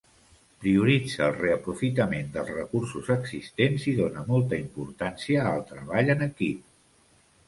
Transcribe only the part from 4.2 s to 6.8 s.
molta importància al treball en equip.